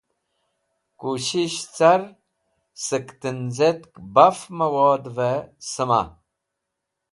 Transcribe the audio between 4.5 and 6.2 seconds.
mẽwodvẽ sẽma.